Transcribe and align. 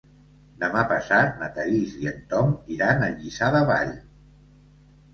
Demà 0.63 0.81
passat 0.91 1.37
na 1.43 1.51
Thaís 1.59 1.95
i 2.07 2.11
en 2.13 2.19
Tom 2.33 2.57
iran 2.79 3.07
a 3.11 3.13
Lliçà 3.21 3.55
de 3.61 3.65
Vall. 3.73 3.97